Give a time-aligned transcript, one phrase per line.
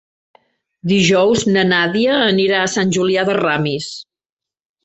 [0.91, 3.95] Dijous na Nàdia anirà a Sant Julià de Ramis.